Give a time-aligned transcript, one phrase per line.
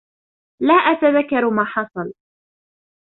[0.61, 2.13] لا أتذكر ما حصل.